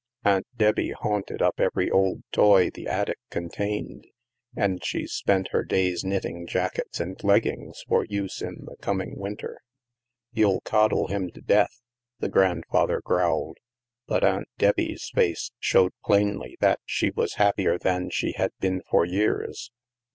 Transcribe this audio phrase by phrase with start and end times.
[0.25, 4.07] Aunt Debbie hunted up every old toy the attic contained,
[4.57, 9.59] and she spent her days knitting jackets and leggings for use in the coming winter."
[10.33, 11.83] You'll coddle him to death,"
[12.17, 13.59] the grandfather growled,
[14.07, 19.05] but Aunt Debbie's face showed plainly that she was happier than she had been for
[19.05, 19.69] years.